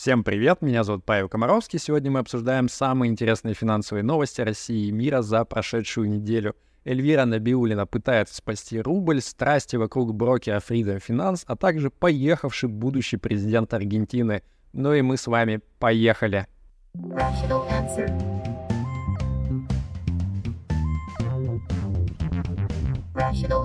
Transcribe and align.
Всем 0.00 0.24
привет, 0.24 0.62
меня 0.62 0.82
зовут 0.82 1.04
Павел 1.04 1.28
Комаровский. 1.28 1.78
Сегодня 1.78 2.10
мы 2.10 2.20
обсуждаем 2.20 2.70
самые 2.70 3.10
интересные 3.10 3.52
финансовые 3.52 4.02
новости 4.02 4.40
России 4.40 4.88
и 4.88 4.92
мира 4.92 5.20
за 5.20 5.44
прошедшую 5.44 6.08
неделю. 6.08 6.56
Эльвира 6.86 7.26
Набиулина 7.26 7.84
пытается 7.86 8.34
спасти 8.34 8.80
рубль, 8.80 9.20
страсти 9.20 9.76
вокруг 9.76 10.14
брокера 10.14 10.56
Freedom 10.66 11.02
Finance, 11.06 11.44
а 11.46 11.54
также 11.54 11.90
поехавший 11.90 12.70
будущий 12.70 13.18
президент 13.18 13.74
Аргентины. 13.74 14.42
Ну 14.72 14.94
и 14.94 15.02
мы 15.02 15.18
с 15.18 15.26
вами 15.26 15.60
поехали. 15.78 16.46
Rational 16.94 17.68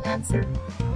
answer. 0.04 0.95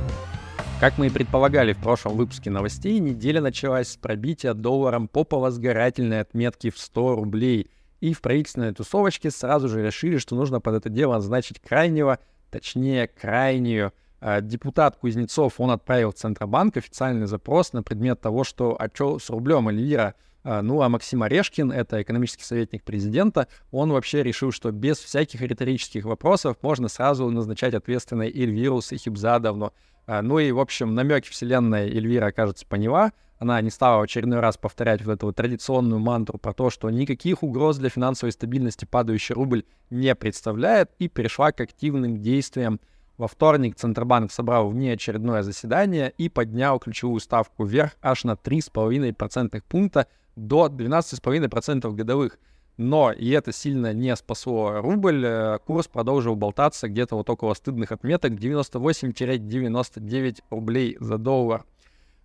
Как 0.80 0.98
мы 0.98 1.07
и 1.07 1.09
предполагали 1.09 1.73
в 1.73 1.80
прошлом 1.80 2.16
выпуске 2.16 2.50
новостей, 2.50 3.00
неделя 3.00 3.41
началась 3.41 3.89
с 3.89 3.98
пробития 3.98 4.54
долларом 4.54 5.09
поповозгорательной 5.09 6.21
отметки 6.21 6.70
в 6.70 6.78
100 6.78 7.16
рублей. 7.16 7.70
И 8.00 8.14
в 8.14 8.21
правительственной 8.21 8.74
тусовочке 8.74 9.29
сразу 9.29 9.68
же 9.68 9.86
решили, 9.86 10.20
что 10.20 10.37
нужно 10.37 10.61
под 10.61 10.75
это 10.75 10.87
дело 10.87 11.15
назначить 11.15 11.60
крайнего, 11.60 12.20
точнее 12.50 13.07
крайнюю. 13.10 13.92
А, 14.21 14.39
депутат 14.39 14.96
Кузнецов, 14.96 15.60
он 15.60 15.71
отправил 15.71 16.11
в 16.11 16.15
Центробанк 16.15 16.78
официальный 16.78 17.28
запрос 17.28 17.73
на 17.73 17.84
предмет 17.84 18.21
того, 18.21 18.46
что 18.46 18.78
а 18.79 18.87
что 18.87 19.20
с 19.20 19.29
рублем 19.29 19.68
Эльвира 19.68 20.15
ну, 20.43 20.82
а 20.82 20.89
Максим 20.89 21.24
Орешкин, 21.24 21.71
это 21.71 22.02
экономический 22.02 22.43
советник 22.43 22.84
президента, 22.84 23.48
он 23.71 23.92
вообще 23.92 24.24
решил, 24.24 24.52
что 24.52 24.71
без 24.71 24.98
всяких 24.98 25.42
риторических 25.42 26.06
вопросов 26.06 26.57
можно 26.62 26.88
сразу 26.88 27.29
назначать 27.29 27.74
ответственной 27.74 28.29
Эльвиру 28.29 28.82
Сахибзадовну. 28.82 29.74
А, 30.07 30.21
ну 30.21 30.39
и, 30.39 30.52
в 30.52 30.60
общем, 30.60 30.96
намеки 30.96 31.29
вселенной 31.29 31.89
Эльвира, 31.89 32.31
кажется, 32.31 32.66
поняла. 32.66 33.12
Она 33.38 33.62
не 33.62 33.70
стала 33.70 34.00
в 34.00 34.03
очередной 34.03 34.39
раз 34.39 34.58
повторять 34.58 35.06
вот 35.06 35.14
эту 35.14 35.28
вот 35.28 35.36
традиционную 35.36 36.00
мантру 36.00 36.38
про 36.38 36.52
то, 36.52 36.70
что 36.70 36.90
никаких 36.90 37.44
угроз 37.44 37.78
для 37.78 37.90
финансовой 37.90 38.31
стабильности 38.31 38.86
падающий 38.86 39.36
рубль 39.36 39.66
не 39.90 40.14
представляет, 40.16 40.92
и 41.00 41.08
перешла 41.08 41.52
к 41.52 41.62
активным 41.62 42.22
действиям. 42.22 42.81
Во 43.18 43.28
вторник 43.28 43.76
Центробанк 43.76 44.31
собрал 44.31 44.70
внеочередное 44.70 45.44
заседание 45.44 46.14
и 46.18 46.28
поднял 46.28 46.80
ключевую 46.80 47.20
ставку 47.20 47.66
вверх 47.66 47.96
аж 48.02 48.24
на 48.24 48.31
3,5% 48.31 49.62
пункта 49.68 50.08
до 50.48 50.68
12,5% 50.68 51.92
годовых 51.94 52.40
но 52.80 53.12
и 53.12 53.30
это 53.32 53.52
сильно 53.52 53.92
не 53.92 54.16
спасло 54.16 54.80
рубль. 54.80 55.26
Э, 55.26 55.58
курс 55.66 55.90
продолжил 55.90 56.38
болтаться 56.38 56.88
где-то 56.88 57.18
вот 57.18 57.30
около 57.30 57.54
стыдных 57.54 57.92
отметок 57.92 58.31
98-99 58.31 60.38
рублей 60.50 60.96
за 61.02 61.18
доллар. 61.18 61.66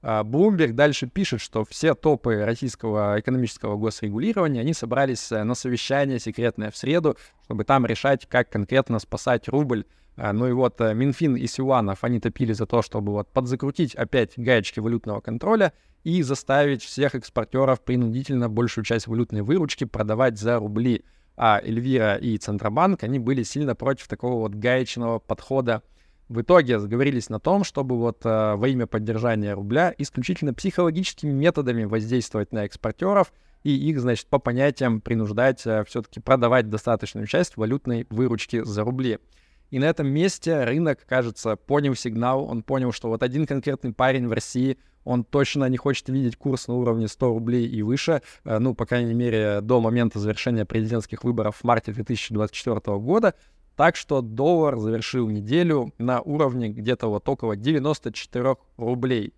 А, 0.00 0.22
Bloomberg 0.22 0.70
дальше 0.70 1.08
пишет, 1.08 1.40
что 1.40 1.64
все 1.64 1.94
топы 1.94 2.44
российского 2.44 3.18
экономического 3.18 3.76
госрегулирования, 3.76 4.60
они 4.60 4.74
собрались 4.74 5.32
э, 5.32 5.42
на 5.42 5.56
совещание 5.56 6.20
секретное 6.20 6.70
в 6.70 6.76
среду, 6.76 7.16
чтобы 7.46 7.64
там 7.64 7.84
решать, 7.84 8.28
как 8.28 8.48
конкретно 8.48 9.00
спасать 9.00 9.48
рубль. 9.48 9.84
А, 10.16 10.32
ну 10.32 10.46
и 10.46 10.52
вот 10.52 10.80
э, 10.80 10.94
Минфин 10.94 11.36
и 11.36 11.46
Силанов, 11.46 12.04
они 12.04 12.20
топили 12.20 12.52
за 12.52 12.66
то, 12.66 12.82
чтобы 12.82 13.12
вот 13.12 13.32
подзакрутить 13.32 13.94
опять 13.94 14.34
гаечки 14.36 14.78
валютного 14.78 15.20
контроля 15.20 15.72
и 16.04 16.22
заставить 16.22 16.82
всех 16.82 17.14
экспортеров 17.14 17.80
принудительно 17.80 18.48
большую 18.48 18.84
часть 18.84 19.06
валютной 19.08 19.42
выручки 19.42 19.84
продавать 19.84 20.38
за 20.38 20.58
рубли. 20.58 21.04
А 21.36 21.60
Эльвира 21.60 22.14
и 22.14 22.38
Центробанк, 22.38 23.02
они 23.02 23.18
были 23.18 23.42
сильно 23.42 23.74
против 23.74 24.06
такого 24.06 24.40
вот 24.40 24.54
гаечного 24.54 25.18
подхода. 25.18 25.82
В 26.28 26.40
итоге 26.40 26.78
сговорились 26.78 27.28
на 27.28 27.40
том, 27.40 27.64
чтобы 27.64 27.98
вот 27.98 28.24
э, 28.24 28.54
во 28.54 28.68
имя 28.68 28.86
поддержания 28.86 29.52
рубля 29.52 29.92
исключительно 29.98 30.54
психологическими 30.54 31.32
методами 31.32 31.84
воздействовать 31.84 32.52
на 32.52 32.64
экспортеров 32.64 33.32
и 33.64 33.74
их, 33.74 34.00
значит, 34.00 34.28
по 34.28 34.38
понятиям 34.38 35.00
принуждать 35.00 35.66
э, 35.66 35.84
все-таки 35.84 36.20
продавать 36.20 36.70
достаточную 36.70 37.26
часть 37.26 37.56
валютной 37.56 38.06
выручки 38.10 38.62
за 38.62 38.84
рубли. 38.84 39.18
И 39.74 39.78
на 39.80 39.86
этом 39.86 40.06
месте 40.06 40.62
рынок, 40.62 41.00
кажется, 41.04 41.56
понял 41.56 41.96
сигнал, 41.96 42.44
он 42.44 42.62
понял, 42.62 42.92
что 42.92 43.08
вот 43.08 43.24
один 43.24 43.44
конкретный 43.44 43.92
парень 43.92 44.28
в 44.28 44.32
России, 44.32 44.78
он 45.02 45.24
точно 45.24 45.64
не 45.68 45.76
хочет 45.76 46.08
видеть 46.08 46.36
курс 46.36 46.68
на 46.68 46.74
уровне 46.74 47.08
100 47.08 47.26
рублей 47.26 47.66
и 47.66 47.82
выше, 47.82 48.22
э, 48.44 48.60
ну, 48.60 48.76
по 48.76 48.86
крайней 48.86 49.14
мере, 49.14 49.60
до 49.62 49.80
момента 49.80 50.20
завершения 50.20 50.64
президентских 50.64 51.24
выборов 51.24 51.56
в 51.56 51.64
марте 51.64 51.90
2024 51.90 52.98
года. 52.98 53.34
Так 53.74 53.96
что 53.96 54.20
доллар 54.20 54.78
завершил 54.78 55.28
неделю 55.28 55.92
на 55.98 56.20
уровне 56.20 56.68
где-то 56.68 57.08
вот 57.08 57.28
около 57.28 57.56
94 57.56 58.54
рублей. 58.76 59.34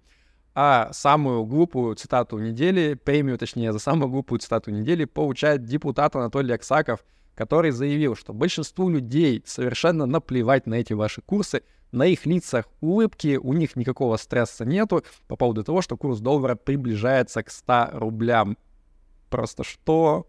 А 0.55 0.91
самую 0.93 1.47
глупую 1.47 1.95
цитату 1.95 2.37
недели, 2.37 2.93
премию, 2.93 3.39
точнее, 3.39 3.73
за 3.73 3.79
самую 3.79 4.11
глупую 4.11 4.41
цитату 4.41 4.71
недели 4.71 5.07
получает 5.07 5.65
депутат 5.65 6.15
Анатолий 6.15 6.53
Аксаков— 6.53 7.03
который 7.37 7.71
заявил, 7.71 8.17
что 8.17 8.33
большинству 8.33 8.89
людей 8.89 9.43
совершенно 9.47 10.07
наплевать 10.07 10.67
на 10.67 10.75
эти 10.75 10.95
ваши 10.95 11.21
курсы, 11.21 11.63
на 11.93 12.07
их 12.07 12.27
лицах 12.27 12.67
улыбки, 12.81 13.37
у 13.37 13.53
них 13.53 13.77
никакого 13.77 14.17
стресса 14.17 14.65
нету 14.65 15.05
по 15.29 15.37
поводу 15.37 15.63
того, 15.63 15.83
что 15.83 15.97
курс 15.97 16.19
доллара 16.19 16.57
приближается 16.57 17.43
к 17.43 17.51
100 17.51 17.91
рублям. 17.93 18.57
Просто 19.31 19.63
что? 19.63 20.27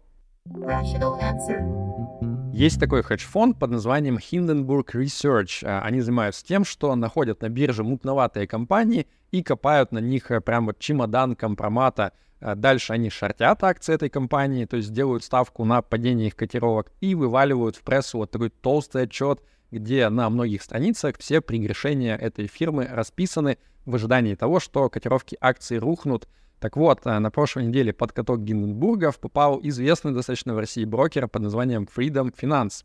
Есть 2.58 2.80
такой 2.80 3.04
хедж-фонд 3.04 3.56
под 3.56 3.70
названием 3.70 4.16
Hindenburg 4.16 4.86
Research. 4.92 5.64
А, 5.64 5.80
они 5.82 6.00
занимаются 6.00 6.44
тем, 6.44 6.64
что 6.64 6.92
находят 6.96 7.40
на 7.40 7.48
бирже 7.48 7.84
мутноватые 7.84 8.48
компании 8.48 9.06
и 9.30 9.44
копают 9.44 9.92
на 9.92 10.00
них 10.00 10.32
э, 10.32 10.40
прям 10.40 10.66
вот 10.66 10.80
чемодан 10.80 11.36
компромата 11.36 12.12
а 12.40 12.56
дальше 12.56 12.92
они 12.92 13.10
шортят 13.10 13.62
акции 13.62 13.94
этой 13.94 14.08
компании, 14.08 14.64
то 14.64 14.76
есть 14.76 14.92
делают 14.92 15.22
ставку 15.22 15.64
на 15.64 15.82
падение 15.82 16.26
их 16.28 16.34
котировок 16.34 16.90
и 17.00 17.14
вываливают 17.14 17.76
в 17.76 17.82
прессу 17.82 18.18
вот 18.18 18.32
такой 18.32 18.50
толстый 18.50 19.02
отчет, 19.02 19.40
где 19.70 20.08
на 20.08 20.28
многих 20.28 20.62
страницах 20.64 21.16
все 21.18 21.40
прегрешения 21.40 22.16
этой 22.16 22.48
фирмы 22.48 22.88
расписаны 22.90 23.58
в 23.86 23.94
ожидании 23.94 24.34
того, 24.34 24.58
что 24.58 24.90
котировки 24.90 25.36
акций 25.40 25.78
рухнут. 25.78 26.26
Так 26.60 26.76
вот, 26.76 27.00
а, 27.04 27.20
на 27.20 27.30
прошлой 27.30 27.66
неделе 27.66 27.92
под 27.92 28.12
каток 28.12 28.40
Гинденбургов 28.42 29.18
попал 29.18 29.60
известный 29.62 30.12
достаточно 30.12 30.54
в 30.54 30.58
России 30.58 30.84
брокер 30.84 31.28
под 31.28 31.42
названием 31.42 31.88
Freedom 31.94 32.34
Finance. 32.34 32.84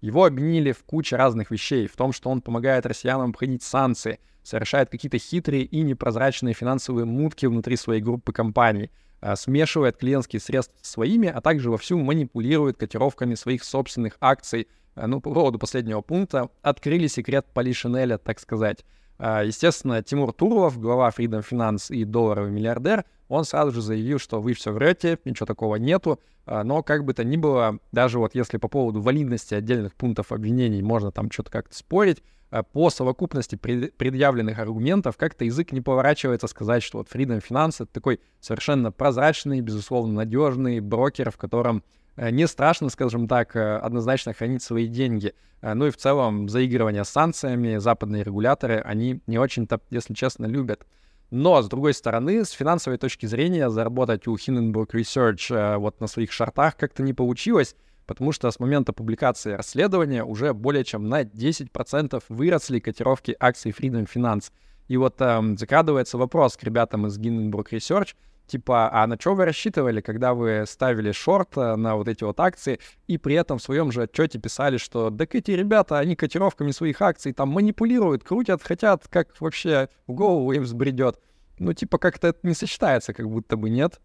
Его 0.00 0.24
обвинили 0.24 0.72
в 0.72 0.84
куче 0.84 1.16
разных 1.16 1.50
вещей, 1.50 1.86
в 1.86 1.96
том, 1.96 2.12
что 2.12 2.28
он 2.30 2.42
помогает 2.42 2.84
россиянам 2.86 3.30
обходить 3.30 3.62
санкции— 3.62 4.18
совершает 4.44 4.90
какие-то 4.90 5.18
хитрые 5.18 5.64
и 5.64 5.82
непрозрачные 5.82 6.54
финансовые 6.54 7.06
мутки 7.06 7.46
внутри 7.46 7.76
своей 7.76 8.00
группы 8.00 8.32
компаний, 8.32 8.90
а, 9.20 9.34
смешивает 9.34 9.96
клиентские 9.96 10.38
средства 10.38 10.76
своими, 10.82 11.28
а 11.28 11.40
также 11.40 11.70
вовсю 11.70 11.98
манипулирует 11.98 12.76
котировками 12.76 13.34
своих 13.34 13.64
собственных 13.64 14.16
акций. 14.20 14.68
А, 14.94 15.08
ну, 15.08 15.20
по 15.20 15.32
поводу 15.32 15.58
последнего 15.58 16.02
пункта, 16.02 16.50
открыли 16.62 17.08
секрет 17.08 17.46
Поли 17.52 17.72
так 18.22 18.38
сказать. 18.38 18.84
А, 19.18 19.42
естественно, 19.42 20.02
Тимур 20.02 20.32
Турлов, 20.32 20.78
глава 20.78 21.10
Freedom 21.10 21.44
Finance 21.48 21.94
и 21.94 22.04
долларовый 22.04 22.50
миллиардер, 22.50 23.04
он 23.28 23.44
сразу 23.44 23.72
же 23.72 23.80
заявил, 23.80 24.18
что 24.18 24.40
вы 24.40 24.54
все 24.54 24.72
врете, 24.72 25.18
ничего 25.24 25.46
такого 25.46 25.76
нету, 25.76 26.20
но 26.46 26.82
как 26.82 27.04
бы 27.04 27.14
то 27.14 27.24
ни 27.24 27.36
было, 27.36 27.78
даже 27.90 28.18
вот 28.18 28.34
если 28.34 28.58
по 28.58 28.68
поводу 28.68 29.00
валидности 29.00 29.54
отдельных 29.54 29.94
пунктов 29.94 30.30
обвинений 30.30 30.82
можно 30.82 31.10
там 31.10 31.30
что-то 31.30 31.50
как-то 31.50 31.74
спорить, 31.74 32.22
Э, 32.54 32.62
по 32.62 32.88
совокупности 32.88 33.56
предъявленных 33.56 34.60
аргументов 34.60 35.16
как-то 35.16 35.44
язык 35.44 35.72
не 35.72 35.80
поворачивается 35.80 36.46
сказать, 36.46 36.84
что 36.84 36.98
вот 36.98 37.08
Freedom 37.12 37.42
Finance— 37.44 37.74
это 37.80 37.86
такой 37.86 38.20
совершенно 38.40 38.92
прозрачный, 38.92 39.60
безусловно, 39.60 40.14
надежный 40.14 40.78
брокер, 40.78 41.32
в 41.32 41.36
котором 41.36 41.82
не 42.16 42.46
страшно, 42.46 42.88
скажем 42.90 43.28
так, 43.28 43.56
э, 43.56 43.76
однозначно 43.78 44.32
хранить 44.32 44.62
свои 44.62 44.86
деньги. 44.86 45.34
Ну 45.62 45.86
и 45.86 45.90
в 45.90 45.96
целом 45.96 46.50
заигрывание 46.50 47.04
с 47.04 47.08
санкциями 47.08 47.78
западные 47.78 48.22
регуляторы, 48.22 48.82
они 48.84 49.22
не 49.26 49.38
очень-то, 49.38 49.80
если 49.88 50.12
честно, 50.12 50.44
любят. 50.44 50.86
Но, 51.30 51.62
с 51.62 51.68
другой 51.70 51.94
стороны, 51.94 52.44
с 52.44 52.50
финансовой 52.50 52.98
точки 52.98 53.24
зрения, 53.24 53.70
заработать 53.70 54.26
у 54.26 54.34
Hindenburg 54.34 54.90
Research 54.90 55.78
вот 55.78 56.02
на 56.02 56.06
своих 56.06 56.32
шартах 56.32 56.76
как-то 56.76 57.02
не 57.02 57.14
получилось 57.14 57.76
потому 58.06 58.32
что 58.32 58.50
с 58.50 58.60
момента 58.60 58.92
публикации 58.92 59.52
расследования 59.52 60.24
уже 60.24 60.52
более 60.52 60.84
чем 60.84 61.08
на 61.08 61.22
10% 61.22 62.22
выросли 62.28 62.78
котировки 62.78 63.36
акций 63.38 63.72
Freedom 63.72 64.08
Finance. 64.12 64.50
И 64.88 64.96
вот 64.96 65.20
эм, 65.20 65.56
закрадывается 65.56 66.18
вопрос 66.18 66.56
к 66.56 66.62
ребятам 66.62 67.06
из 67.06 67.18
Hindenburg 67.18 67.68
Research, 67.70 68.14
типа, 68.46 68.90
а 68.92 69.06
на 69.06 69.16
что 69.18 69.34
вы 69.34 69.44
рассчитывали, 69.44 70.00
когда 70.00 70.34
вы 70.34 70.64
ставили 70.66 71.12
шорт 71.12 71.56
э, 71.56 71.76
на 71.76 71.96
вот 71.96 72.08
эти 72.08 72.24
вот 72.24 72.38
акции, 72.40 72.80
и 73.06 73.18
при 73.18 73.34
этом 73.34 73.58
в 73.58 73.62
своем 73.62 73.90
же 73.92 74.02
отчете 74.02 74.38
писали, 74.38 74.76
что 74.76 75.10
да 75.10 75.26
эти 75.30 75.50
ребята, 75.52 75.98
они 75.98 76.16
котировками 76.16 76.70
своих 76.70 77.00
акций 77.02 77.32
там 77.32 77.50
манипулируют, 77.50 78.24
крутят, 78.24 78.62
хотят, 78.62 79.08
как 79.08 79.28
вообще 79.40 79.88
в 80.06 80.12
голову 80.12 80.52
им 80.52 80.62
взбредет. 80.62 81.18
Ну, 81.58 81.72
типа, 81.72 81.98
как-то 81.98 82.28
это 82.28 82.40
не 82.42 82.54
сочетается, 82.54 83.12
как 83.12 83.28
будто 83.28 83.56
бы 83.56 83.70
нет. 83.70 84.00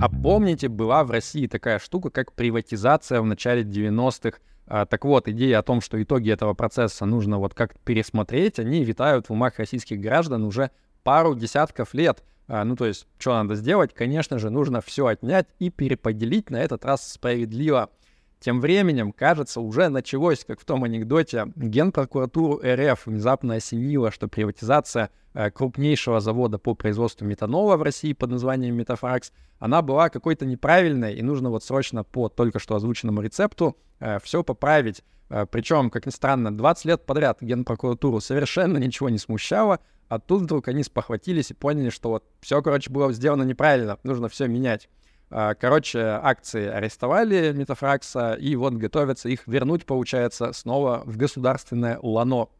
А 0.00 0.08
помните, 0.08 0.68
была 0.68 1.04
в 1.04 1.10
России 1.10 1.46
такая 1.46 1.78
штука, 1.78 2.10
как 2.10 2.32
приватизация 2.32 3.20
в 3.20 3.26
начале 3.26 3.62
90-х. 3.62 4.38
А, 4.66 4.86
так 4.86 5.04
вот, 5.04 5.28
идея 5.28 5.58
о 5.58 5.62
том, 5.62 5.80
что 5.80 6.02
итоги 6.02 6.30
этого 6.30 6.54
процесса 6.54 7.04
нужно 7.06 7.38
вот 7.38 7.54
как 7.54 7.78
пересмотреть, 7.80 8.58
они 8.58 8.84
витают 8.84 9.28
в 9.28 9.32
умах 9.32 9.58
российских 9.58 10.00
граждан 10.00 10.44
уже 10.44 10.70
пару 11.02 11.34
десятков 11.34 11.94
лет. 11.94 12.22
А, 12.48 12.64
ну, 12.64 12.76
то 12.76 12.86
есть, 12.86 13.06
что 13.18 13.34
надо 13.34 13.54
сделать? 13.54 13.94
Конечно 13.94 14.38
же, 14.38 14.50
нужно 14.50 14.80
все 14.80 15.06
отнять 15.06 15.46
и 15.58 15.70
переподелить 15.70 16.50
на 16.50 16.56
этот 16.56 16.84
раз 16.84 17.12
справедливо. 17.12 17.90
Тем 18.42 18.60
временем, 18.60 19.12
кажется, 19.12 19.60
уже 19.60 19.88
началось, 19.88 20.44
как 20.44 20.60
в 20.60 20.64
том 20.64 20.82
анекдоте, 20.82 21.52
Генпрокуратуру 21.54 22.60
РФ 22.64 23.06
внезапно 23.06 23.54
осенило, 23.54 24.10
что 24.10 24.26
приватизация 24.26 25.10
э, 25.32 25.52
крупнейшего 25.52 26.18
завода 26.18 26.58
по 26.58 26.74
производству 26.74 27.24
метанола 27.24 27.76
в 27.76 27.82
России 27.82 28.12
под 28.12 28.30
названием 28.30 28.74
Метафракс, 28.74 29.32
она 29.60 29.80
была 29.80 30.08
какой-то 30.08 30.44
неправильной, 30.44 31.14
и 31.14 31.22
нужно 31.22 31.50
вот 31.50 31.62
срочно 31.62 32.02
по 32.02 32.28
только 32.28 32.58
что 32.58 32.74
озвученному 32.74 33.22
рецепту 33.22 33.76
э, 34.00 34.18
все 34.24 34.42
поправить. 34.42 35.04
Э, 35.30 35.46
причем, 35.48 35.88
как 35.88 36.06
ни 36.06 36.10
странно, 36.10 36.50
20 36.50 36.84
лет 36.86 37.06
подряд 37.06 37.40
Генпрокуратуру 37.42 38.20
совершенно 38.20 38.76
ничего 38.78 39.08
не 39.08 39.18
смущало, 39.18 39.78
а 40.12 40.18
тут 40.18 40.42
вдруг 40.42 40.68
они 40.68 40.82
спохватились 40.82 41.52
и 41.52 41.54
поняли, 41.54 41.88
что 41.88 42.10
вот 42.10 42.24
все, 42.42 42.60
короче, 42.60 42.90
было 42.90 43.10
сделано 43.14 43.44
неправильно, 43.44 43.98
нужно 44.04 44.28
все 44.28 44.46
менять. 44.46 44.90
А, 45.30 45.54
короче, 45.54 46.00
акции 46.00 46.66
арестовали 46.66 47.50
Метафракса, 47.52 48.34
и 48.34 48.54
вот 48.54 48.74
готовятся 48.74 49.30
их 49.30 49.46
вернуть, 49.46 49.86
получается, 49.86 50.52
снова 50.52 51.02
в 51.06 51.16
государственное 51.16 51.98
лано. 52.02 52.50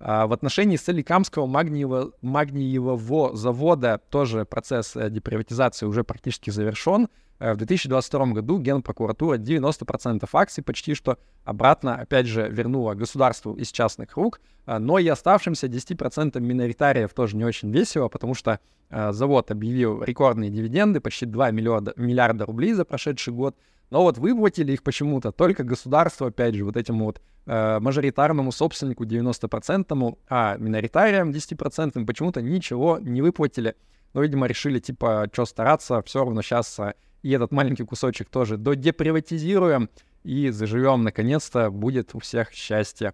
А, 0.00 0.26
в 0.26 0.34
отношении 0.34 0.76
Соликамского 0.76 1.46
магниевого, 1.46 2.12
магниевого 2.20 3.34
завода 3.34 3.98
тоже 4.10 4.44
процесс 4.44 4.94
э, 4.94 5.08
деприватизации 5.08 5.86
уже 5.86 6.04
практически 6.04 6.50
завершен. 6.50 7.08
Э, 7.42 7.54
в 7.54 7.56
2022 7.56 8.26
году 8.26 8.60
Генпрокуратура 8.60 9.36
90% 9.36 10.28
акций 10.32 10.62
почти 10.62 10.94
что 10.94 11.18
обратно, 11.44 11.96
опять 11.96 12.26
же, 12.26 12.48
вернула 12.48 12.94
государству 12.94 13.54
из 13.54 13.72
частных 13.72 14.16
рук, 14.16 14.40
э, 14.66 14.78
но 14.78 15.00
и 15.00 15.08
оставшимся 15.08 15.66
10% 15.66 16.38
миноритариев 16.38 17.12
тоже 17.12 17.36
не 17.36 17.44
очень 17.44 17.72
весело, 17.72 18.06
потому 18.06 18.34
что 18.34 18.60
э, 18.90 19.12
завод 19.12 19.50
объявил 19.50 20.04
рекордные 20.04 20.50
дивиденды, 20.50 21.00
почти 21.00 21.26
2 21.26 21.50
миллиарда, 21.50 21.94
миллиарда 21.96 22.46
рублей 22.46 22.74
за 22.74 22.84
прошедший 22.84 23.32
год, 23.32 23.56
но 23.90 24.02
вот 24.02 24.18
выплатили 24.18 24.72
их 24.72 24.84
почему-то 24.84 25.32
только 25.32 25.64
государство, 25.64 26.28
опять 26.28 26.54
же, 26.54 26.64
вот 26.64 26.76
этому 26.76 27.06
вот 27.06 27.20
э, 27.46 27.80
мажоритарному 27.80 28.52
собственнику 28.52 29.04
90%, 29.04 30.18
а 30.28 30.56
миноритариям 30.58 31.30
10% 31.30 32.06
почему-то 32.06 32.40
ничего 32.40 33.00
не 33.00 33.20
выплатили. 33.20 33.74
Но, 34.14 34.22
видимо, 34.22 34.46
решили, 34.46 34.78
типа, 34.78 35.28
что 35.32 35.44
стараться, 35.44 36.02
все 36.02 36.20
равно 36.20 36.42
сейчас 36.42 36.78
и 37.22 37.30
этот 37.30 37.52
маленький 37.52 37.84
кусочек 37.84 38.28
тоже 38.28 38.56
додеприватизируем 38.56 39.88
и 40.24 40.50
заживем. 40.50 41.02
Наконец-то 41.02 41.70
будет 41.70 42.14
у 42.14 42.18
всех 42.18 42.52
счастье. 42.52 43.12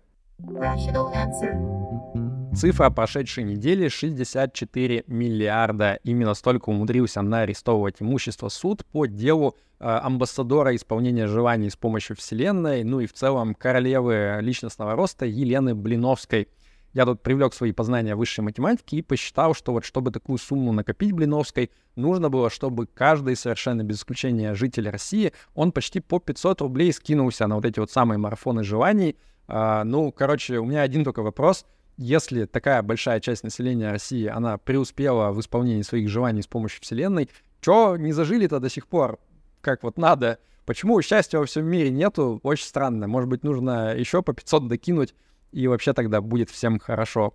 Цифра 2.55 2.91
прошедшей 2.91 3.45
недели 3.45 3.89
64 3.89 5.05
миллиарда. 5.07 5.99
Именно 6.03 6.35
столько 6.35 6.71
умудрился 6.71 7.21
арестовывать 7.21 8.01
имущество 8.01 8.49
суд 8.49 8.85
по 8.87 9.07
делу 9.07 9.55
э, 9.79 9.85
амбассадора 9.85 10.75
исполнения 10.75 11.27
желаний 11.27 11.71
с 11.71 11.77
помощью 11.77 12.17
Вселенной, 12.17 12.85
ну 12.85 13.01
и 13.01 13.07
в 13.07 13.13
целом 13.13 13.55
королевы 13.55 14.39
личностного 14.41 14.97
роста 14.97 15.27
Елены 15.27 15.75
Блиновской. 15.75 16.49
Я 16.95 17.05
тут 17.05 17.23
привлек 17.23 17.53
свои 17.53 17.73
познания 17.73 18.15
высшей 18.15 18.43
математики 18.43 18.97
и 18.97 19.03
посчитал, 19.03 19.55
что 19.55 19.73
вот 19.73 19.85
чтобы 19.85 20.11
такую 20.11 20.39
сумму 20.39 20.73
накопить 20.73 21.13
Блиновской, 21.13 21.71
нужно 21.97 22.31
было, 22.31 22.49
чтобы 22.49 22.87
каждый 22.87 23.37
совершенно 23.37 23.83
без 23.83 23.99
исключения 23.99 24.55
житель 24.55 24.89
России, 24.89 25.33
он 25.55 25.73
почти 25.73 26.01
по 26.01 26.19
500 26.19 26.63
рублей 26.63 26.93
скинулся 26.93 27.47
на 27.47 27.57
вот 27.57 27.65
эти 27.67 27.79
вот 27.79 27.91
самые 27.91 28.19
марафоны 28.19 28.65
желаний. 28.65 29.17
А, 29.47 29.85
ну, 29.85 30.11
короче, 30.13 30.59
у 30.59 30.65
меня 30.65 30.83
один 30.83 31.05
только 31.05 31.23
вопрос. 31.23 31.67
Если 31.99 32.47
такая 32.47 32.83
большая 32.83 33.21
часть 33.21 33.45
населения 33.45 33.91
России, 33.91 34.27
она 34.27 34.57
преуспела 34.57 35.33
в 35.33 35.41
исполнении 35.41 35.83
своих 35.83 36.09
желаний 36.09 36.43
с 36.43 36.47
помощью 36.47 36.81
Вселенной, 36.81 37.29
чё 37.61 37.97
не 37.97 38.13
зажили-то 38.13 38.61
до 38.61 38.71
сих 38.71 38.87
пор? 38.87 39.19
Как 39.61 39.83
вот 39.83 39.99
надо? 39.99 40.39
Почему 40.65 41.01
счастья 41.03 41.39
во 41.39 41.47
всем 41.47 41.67
мире 41.67 41.91
нету? 41.91 42.41
Очень 42.43 42.67
странно. 42.67 43.09
Может 43.09 43.29
быть, 43.29 43.43
нужно 43.43 43.95
еще 43.97 44.23
по 44.23 44.33
500 44.33 44.69
докинуть 44.69 45.15
и 45.53 45.67
вообще 45.67 45.93
тогда 45.93 46.21
будет 46.21 46.51
всем 46.51 46.79
хорошо. 46.79 47.35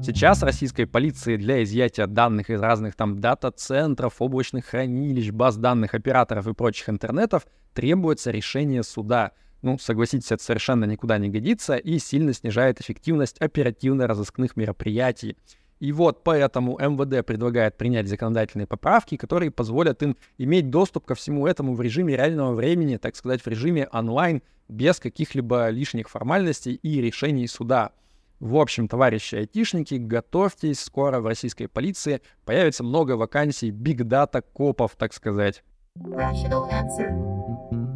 Сейчас 0.00 0.42
российской 0.42 0.86
полиции 0.86 1.36
для 1.36 1.62
изъятия 1.64 2.06
данных 2.06 2.50
из 2.50 2.60
разных 2.60 2.94
там 2.94 3.18
дата-центров, 3.18 4.22
облачных 4.22 4.66
хранилищ, 4.66 5.30
баз 5.30 5.56
данных 5.56 5.94
операторов 5.94 6.46
и 6.46 6.54
прочих 6.54 6.88
интернетов 6.88 7.46
требуется 7.74 8.30
решение 8.30 8.84
суда. 8.84 9.32
Ну, 9.62 9.76
согласитесь, 9.78 10.30
это 10.30 10.42
совершенно 10.42 10.84
никуда 10.84 11.18
не 11.18 11.28
годится 11.28 11.76
и 11.76 11.98
сильно 11.98 12.32
снижает 12.32 12.80
эффективность 12.80 13.40
оперативно-розыскных 13.40 14.56
мероприятий. 14.56 15.36
И 15.80 15.92
вот 15.92 16.24
поэтому 16.24 16.78
МВД 16.78 17.24
предлагает 17.24 17.76
принять 17.76 18.08
законодательные 18.08 18.66
поправки, 18.66 19.16
которые 19.16 19.50
позволят 19.50 20.02
им 20.02 20.16
иметь 20.36 20.70
доступ 20.70 21.06
ко 21.06 21.14
всему 21.14 21.46
этому 21.46 21.74
в 21.74 21.80
режиме 21.80 22.16
реального 22.16 22.54
времени, 22.54 22.96
так 22.96 23.14
сказать, 23.16 23.42
в 23.42 23.46
режиме 23.46 23.88
онлайн, 23.92 24.42
без 24.68 24.98
каких-либо 24.98 25.68
лишних 25.68 26.08
формальностей 26.10 26.74
и 26.74 27.00
решений 27.00 27.46
суда. 27.46 27.92
В 28.40 28.56
общем, 28.56 28.86
товарищи 28.86 29.34
айтишники, 29.34 29.94
готовьтесь, 29.94 30.80
скоро 30.80 31.20
в 31.20 31.26
российской 31.26 31.66
полиции 31.66 32.22
появится 32.44 32.84
много 32.84 33.12
вакансий 33.12 33.70
биг-дата 33.70 34.42
копов, 34.42 34.94
так 34.96 35.12
сказать. 35.12 35.64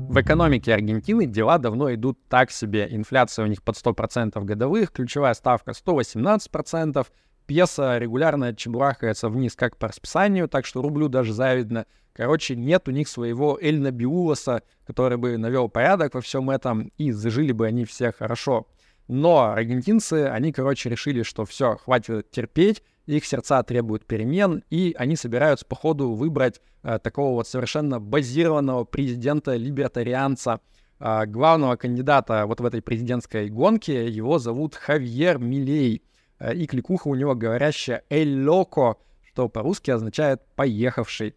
В 0.08 0.20
экономике 0.20 0.74
Аргентины 0.74 1.26
дела 1.26 1.58
давно 1.58 1.94
идут 1.94 2.18
так 2.28 2.50
себе. 2.50 2.88
Инфляция 2.90 3.44
у 3.44 3.48
них 3.48 3.62
под 3.62 3.76
100% 3.76 4.44
годовых, 4.44 4.90
ключевая 4.90 5.34
ставка 5.34 5.70
118%, 5.70 7.06
пьеса 7.46 7.98
регулярно 7.98 8.54
чебурахается 8.54 9.28
вниз 9.28 9.54
как 9.54 9.76
по 9.76 9.88
расписанию, 9.88 10.48
так 10.48 10.66
что 10.66 10.82
рублю 10.82 11.08
даже 11.08 11.32
завидно. 11.32 11.86
Короче, 12.12 12.56
нет 12.56 12.88
у 12.88 12.90
них 12.90 13.08
своего 13.08 13.58
Эльна 13.60 13.90
Биулоса, 13.90 14.62
который 14.86 15.16
бы 15.16 15.38
навел 15.38 15.68
порядок 15.68 16.14
во 16.14 16.20
всем 16.20 16.50
этом, 16.50 16.92
и 16.98 17.10
зажили 17.10 17.52
бы 17.52 17.66
они 17.66 17.84
все 17.84 18.12
хорошо. 18.12 18.66
Но 19.08 19.52
аргентинцы, 19.52 20.26
они, 20.26 20.52
короче, 20.52 20.88
решили, 20.88 21.22
что 21.22 21.44
все, 21.44 21.76
хватит 21.76 22.30
терпеть, 22.30 22.82
их 23.06 23.24
сердца 23.24 23.62
требуют 23.62 24.06
перемен, 24.06 24.62
и 24.70 24.94
они 24.96 25.16
собираются, 25.16 25.66
по 25.66 25.74
ходу, 25.74 26.12
выбрать 26.12 26.60
э, 26.82 26.98
такого 26.98 27.34
вот 27.34 27.48
совершенно 27.48 27.98
базированного 27.98 28.84
президента-либертарианца, 28.84 30.60
э, 31.00 31.26
главного 31.26 31.76
кандидата 31.76 32.44
вот 32.46 32.60
в 32.60 32.64
этой 32.64 32.80
президентской 32.80 33.48
гонке, 33.48 34.08
его 34.08 34.38
зовут 34.38 34.76
Хавьер 34.76 35.38
Милей. 35.38 36.02
Э, 36.42 36.54
и 36.54 36.66
кликуха 36.66 37.08
у 37.08 37.14
него 37.14 37.34
говорящая 37.34 38.02
«эль 38.10 38.44
локо», 38.44 38.96
что 39.22 39.48
по-русски 39.48 39.92
означает 39.92 40.42
«поехавший». 40.56 41.36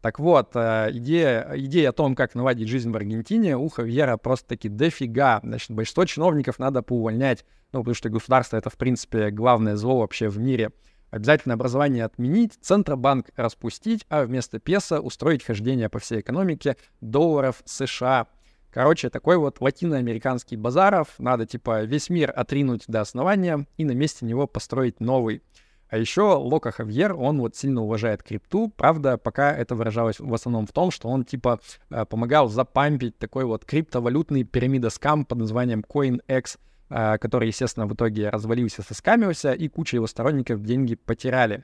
Так 0.00 0.18
вот, 0.18 0.50
э, 0.54 0.90
идея, 0.92 1.50
идея 1.54 1.88
о 1.88 1.92
том, 1.92 2.14
как 2.14 2.34
наладить 2.34 2.68
жизнь 2.68 2.90
в 2.90 2.96
Аргентине, 2.96 3.56
у 3.56 3.68
Хавьера 3.68 4.16
просто-таки 4.16 4.68
дофига. 4.68 5.40
Значит, 5.42 5.70
большинство 5.70 6.04
чиновников 6.04 6.58
надо 6.58 6.82
поувольнять, 6.82 7.44
ну, 7.72 7.80
потому 7.80 7.94
что 7.94 8.10
государство— 8.10 8.56
это, 8.58 8.70
в 8.70 8.76
принципе, 8.76 9.30
главное 9.30 9.76
зло 9.76 10.00
вообще 10.00 10.28
в 10.28 10.38
мире. 10.38 10.70
Обязательно 11.10 11.54
образование 11.54 12.04
отменить, 12.04 12.54
Центробанк 12.60 13.28
распустить, 13.36 14.04
а 14.08 14.24
вместо 14.24 14.58
песо 14.58 15.00
устроить 15.00 15.44
хождение 15.44 15.88
по 15.88 15.98
всей 15.98 16.20
экономике 16.20 16.76
долларов 17.00 17.62
США. 17.64 18.26
Короче, 18.74 19.08
такой 19.08 19.36
вот 19.36 19.60
латиноамериканский 19.60 20.56
базаров. 20.56 21.06
Надо, 21.18 21.46
типа, 21.46 21.84
весь 21.84 22.10
мир 22.10 22.32
отринуть 22.34 22.82
до 22.88 23.02
основания 23.02 23.68
и 23.76 23.84
на 23.84 23.92
месте 23.92 24.26
него 24.26 24.48
построить 24.48 24.98
новый. 24.98 25.42
А 25.88 25.96
еще 25.96 26.22
Лока 26.22 26.72
Хавьер, 26.72 27.14
он 27.14 27.38
вот 27.38 27.54
сильно 27.54 27.82
уважает 27.82 28.24
крипту. 28.24 28.72
Правда, 28.76 29.16
пока 29.16 29.56
это 29.56 29.76
выражалось 29.76 30.18
в 30.18 30.34
основном 30.34 30.66
в 30.66 30.72
том, 30.72 30.90
что 30.90 31.08
он 31.08 31.24
типа 31.24 31.60
э, 31.88 32.04
помогал 32.04 32.48
запампить 32.48 33.16
такой 33.16 33.44
вот 33.44 33.64
криптовалютный 33.64 34.42
пирамида 34.42 34.90
скам 34.90 35.24
под 35.24 35.38
названием 35.38 35.84
CoinX, 35.88 36.58
э, 36.90 37.18
который, 37.18 37.46
естественно, 37.46 37.86
в 37.86 37.94
итоге 37.94 38.28
развалился, 38.28 38.82
соскамился, 38.82 39.52
и 39.52 39.68
куча 39.68 39.98
его 39.98 40.08
сторонников 40.08 40.64
деньги 40.64 40.96
потеряли. 40.96 41.62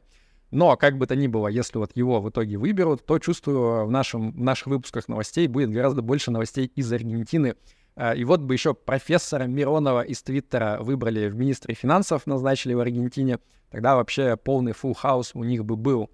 Но, 0.50 0.76
как 0.76 0.98
бы 0.98 1.06
то 1.06 1.14
ни 1.14 1.26
было, 1.26 1.48
если 1.48 1.78
вот 1.78 1.92
его 1.94 2.20
в 2.20 2.28
итоге 2.28 2.56
выберут, 2.56 3.06
то, 3.06 3.18
чувствую, 3.18 3.86
в, 3.86 3.90
нашем, 3.90 4.32
в 4.32 4.40
наших 4.40 4.66
выпусках 4.66 5.08
новостей 5.08 5.46
будет 5.46 5.70
гораздо 5.70 6.02
больше 6.02 6.30
новостей 6.30 6.72
из 6.74 6.92
Аргентины, 6.92 7.54
а, 7.96 8.14
и 8.14 8.24
вот 8.24 8.40
бы 8.40 8.54
еще 8.54 8.74
профессора 8.74 9.44
Миронова 9.44 10.02
из 10.02 10.22
Твиттера 10.22 10.78
выбрали 10.80 11.28
в 11.28 11.36
министре 11.36 11.74
финансов, 11.74 12.26
назначили 12.26 12.74
в 12.74 12.80
Аргентине, 12.80 13.38
тогда 13.70 13.96
вообще 13.96 14.36
полный 14.36 14.72
full 14.72 14.94
хаус 14.94 15.32
у 15.34 15.44
них 15.44 15.64
бы 15.64 15.76
был. 15.76 16.10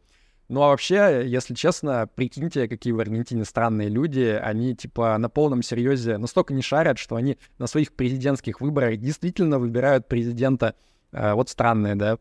Ну 0.48 0.62
а 0.62 0.68
вообще, 0.68 1.24
если 1.26 1.54
честно, 1.54 2.08
прикиньте, 2.14 2.68
какие 2.68 2.92
в 2.92 3.00
Аргентине 3.00 3.44
странные 3.44 3.88
люди. 3.88 4.38
Они 4.40 4.76
типа 4.76 5.18
на 5.18 5.28
полном 5.28 5.62
серьезе 5.62 6.18
настолько 6.18 6.54
не 6.54 6.62
шарят, 6.62 6.98
что 6.98 7.16
они 7.16 7.36
на 7.58 7.66
своих 7.66 7.92
президентских 7.92 8.60
выборах 8.60 8.98
действительно 8.98 9.58
выбирают 9.58 10.06
президента. 10.08 10.74
А, 11.12 11.34
вот 11.34 11.48
странные, 11.48 11.96
да? 11.96 12.18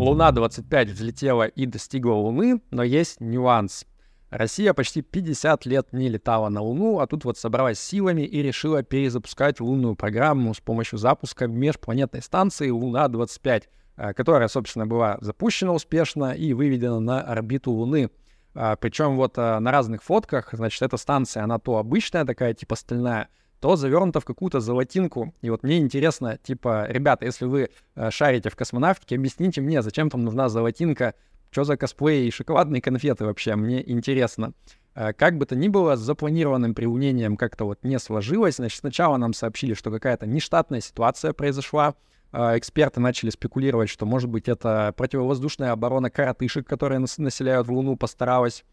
Луна-25 0.00 0.92
взлетела 0.92 1.42
и 1.42 1.66
достигла 1.66 2.14
Луны, 2.14 2.62
но 2.70 2.82
есть 2.82 3.20
нюанс. 3.20 3.84
Россия 4.30 4.72
почти 4.72 5.02
50 5.02 5.66
лет 5.66 5.92
не 5.92 6.08
летала 6.08 6.48
на 6.48 6.62
Луну, 6.62 7.00
а 7.00 7.06
тут 7.06 7.26
вот 7.26 7.36
собралась 7.36 7.78
силами 7.78 8.22
и 8.22 8.42
решила 8.42 8.82
перезапускать 8.82 9.60
лунную 9.60 9.96
программу 9.96 10.54
с 10.54 10.60
помощью 10.60 10.98
запуска 10.98 11.48
межпланетной 11.48 12.22
станции 12.22 12.70
Луна-25, 12.70 13.64
э, 13.96 14.14
которая, 14.14 14.48
собственно, 14.48 14.86
была 14.86 15.18
запущена 15.20 15.74
успешно 15.74 16.32
и 16.32 16.54
выведена 16.54 17.00
на 17.00 17.20
орбиту 17.20 17.70
Луны. 17.70 18.08
А, 18.54 18.76
Причем 18.76 19.16
вот 19.16 19.36
э, 19.36 19.58
на 19.58 19.70
разных 19.70 20.02
фотках, 20.02 20.48
значит, 20.52 20.80
эта 20.80 20.96
станция, 20.96 21.44
она 21.44 21.58
то 21.58 21.76
обычная 21.76 22.24
такая, 22.24 22.54
типа 22.54 22.74
стальная, 22.74 23.28
то 23.60 23.76
завернута 23.76 24.20
в 24.20 24.24
какую-то 24.24 24.60
золотинку. 24.60 25.34
И 25.42 25.50
вот 25.50 25.62
мне 25.62 25.78
интересно, 25.78 26.38
типа, 26.42 26.86
ребята, 26.88 27.26
если 27.26 27.44
вы 27.44 27.70
э, 27.94 28.10
шарите 28.10 28.50
в 28.50 28.56
космонавтике, 28.56 29.16
объясните 29.16 29.60
мне, 29.60 29.82
зачем 29.82 30.10
там 30.10 30.24
нужна 30.24 30.48
золотинка 30.48 31.14
что 31.50 31.64
за 31.64 31.76
косплей 31.76 32.28
и 32.28 32.30
шоколадные 32.30 32.80
конфеты 32.80 33.24
вообще? 33.24 33.56
Мне 33.56 33.88
интересно. 33.90 34.52
Э, 34.94 35.12
как 35.12 35.36
бы 35.36 35.46
то 35.46 35.56
ни 35.56 35.68
было, 35.68 35.96
с 35.96 36.00
запланированным 36.00 36.74
приунением 36.74 37.36
как-то 37.36 37.64
вот 37.64 37.82
не 37.82 37.98
сложилось. 37.98 38.56
Значит, 38.56 38.80
сначала 38.80 39.16
нам 39.16 39.32
сообщили, 39.32 39.74
что 39.74 39.90
какая-то 39.90 40.26
нештатная 40.26 40.80
ситуация 40.80 41.32
произошла. 41.32 41.94
Э, 42.32 42.56
эксперты 42.56 43.00
начали 43.00 43.30
спекулировать, 43.30 43.90
что, 43.90 44.06
может 44.06 44.30
быть, 44.30 44.48
это 44.48 44.94
противовоздушная 44.96 45.72
оборона 45.72 46.08
коротышек, 46.08 46.66
которые 46.68 47.00
населяют 47.00 47.66
Луну, 47.66 47.96
постаралась. 47.96 48.64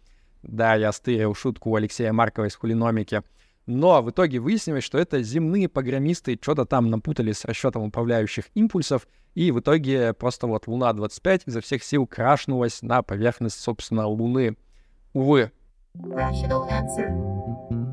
Да, 0.44 0.76
я 0.76 0.92
стырил 0.92 1.34
шутку 1.34 1.72
у 1.72 1.76
Алексея 1.76 2.14
Маркова 2.14 2.46
из 2.46 2.56
хулиномики. 2.56 3.24
Но 3.68 4.02
в 4.02 4.10
итоге 4.10 4.40
выяснилось, 4.40 4.86
что 4.86 4.98
это 4.98 5.22
земные 5.22 5.68
программисты 5.68 6.40
что-то 6.42 6.66
там 6.66 6.90
напутали 6.90 7.34
с 7.34 7.44
расчетом 7.44 7.84
управляющих 7.84 8.46
импульсов, 8.56 9.08
и 9.36 9.52
в 9.52 9.60
итоге 9.60 10.14
просто 10.14 10.48
вот 10.48 10.68
Луна-25 10.68 11.44
изо 11.46 11.62
всех 11.62 11.84
сил 11.84 12.08
крашнулась 12.08 12.82
на 12.82 13.04
поверхность, 13.04 13.60
собственно, 13.60 14.08
Луны. 14.08 14.56
Увы. 15.14 15.52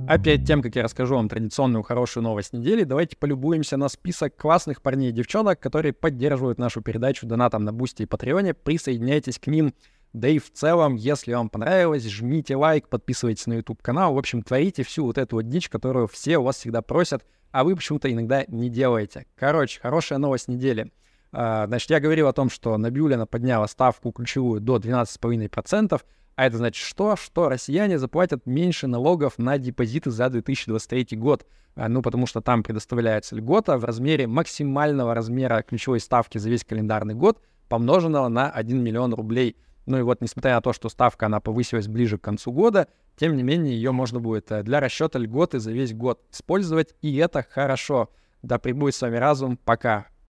А 0.06 0.18
перед 0.18 0.46
тем, 0.46 0.62
как 0.62 0.76
я 0.76 0.82
расскажу 0.82 1.16
вам 1.16 1.28
традиционную 1.28 1.82
хорошую 1.82 2.22
новость 2.22 2.52
недели, 2.52 2.84
давайте 2.84 3.16
полюбуемся 3.16 3.76
на 3.76 3.88
список 3.88 4.36
классных 4.36 4.80
парней 4.80 5.08
и 5.08 5.12
девчонок, 5.12 5.58
которые 5.58 5.92
поддерживают 5.92 6.58
нашу 6.58 6.82
передачу 6.82 7.26
донатом 7.26 7.64
на 7.64 7.72
Бусти 7.72 8.02
и 8.02 8.06
Патреоне. 8.06 8.54
Присоединяйтесь 8.54 9.38
к 9.38 9.48
ним. 9.48 9.74
Да 10.14 10.28
и 10.28 10.38
в 10.38 10.52
целом, 10.52 10.94
если 10.94 11.34
вам 11.34 11.50
понравилось, 11.50 12.06
жмите 12.06 12.54
лайк, 12.54 12.88
подписывайтесь 12.88 13.48
на 13.48 13.54
YouTube-канал. 13.54 14.14
В 14.14 14.18
общем, 14.18 14.42
творите 14.42 14.84
всю 14.84 15.04
вот 15.04 15.18
эту 15.18 15.36
вот 15.36 15.48
дичь, 15.48 15.68
которую 15.68 16.06
все 16.06 16.38
у 16.38 16.44
вас 16.44 16.56
всегда 16.56 16.82
просят, 16.82 17.26
а 17.50 17.64
вы 17.64 17.74
почему-то 17.74 18.10
иногда 18.10 18.44
не 18.46 18.70
делаете. 18.70 19.26
Короче, 19.34 19.80
хорошая 19.80 20.20
новость 20.20 20.46
недели. 20.46 20.92
Uh, 21.32 21.66
значит, 21.66 21.90
я 21.90 21.98
говорил 21.98 22.28
о 22.28 22.32
том, 22.32 22.48
что 22.48 22.78
Набиулина 22.78 23.26
подняла 23.26 23.66
ставку 23.66 24.12
ключевую 24.12 24.60
до 24.60 24.76
12,5%, 24.76 26.00
а 26.36 26.46
это 26.46 26.56
значит 26.58 26.84
что? 26.84 27.16
Что 27.16 27.48
россияне 27.48 27.98
заплатят 27.98 28.46
меньше 28.46 28.86
налогов 28.86 29.36
на 29.38 29.58
депозиты 29.58 30.12
за 30.12 30.30
2023 30.30 31.18
год. 31.18 31.44
Uh, 31.74 31.88
ну, 31.88 32.02
потому 32.02 32.26
что 32.26 32.40
там 32.40 32.62
предоставляется 32.62 33.34
льгота 33.34 33.78
в 33.78 33.84
размере 33.84 34.28
максимального 34.28 35.12
размера 35.12 35.62
ключевой 35.62 35.98
ставки 35.98 36.38
за 36.38 36.50
весь 36.50 36.64
календарный 36.64 37.14
год, 37.14 37.42
помноженного 37.68 38.28
на 38.28 38.48
1 38.48 38.80
миллион 38.80 39.12
рублей. 39.12 39.56
Ну 39.86 39.98
и 39.98 40.02
вот, 40.02 40.20
несмотря 40.20 40.54
на 40.54 40.60
то, 40.60 40.72
что 40.72 40.88
ставка, 40.88 41.26
она 41.26 41.40
повысилась 41.40 41.88
ближе 41.88 42.18
к 42.18 42.22
концу 42.22 42.52
года, 42.52 42.88
тем 43.16 43.36
не 43.36 43.42
менее, 43.42 43.74
ее 43.74 43.92
можно 43.92 44.18
будет 44.18 44.50
э, 44.50 44.62
для 44.62 44.80
расчета 44.80 45.18
льготы 45.18 45.58
за 45.58 45.72
весь 45.72 45.94
год 45.94 46.20
использовать, 46.32 46.94
и 47.02 47.16
это 47.16 47.42
хорошо. 47.48 48.10
Да 48.42 48.58
прибудет 48.58 48.94
с 48.94 49.02
вами 49.02 49.16
разум. 49.16 49.56
Пока. 49.56 50.06